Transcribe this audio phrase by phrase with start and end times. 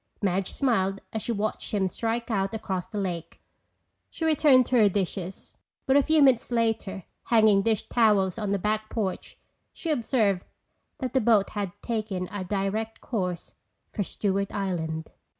[0.19, 3.39] Madge smiled as she watched him strike out across the lake.
[4.09, 8.57] She returned to her dishes, but a few minutes later, hanging dish towels on the
[8.57, 9.37] back porch,
[9.73, 10.47] she observed
[10.97, 13.53] that the boat had taken a direct course
[13.91, 15.11] for Stewart Island.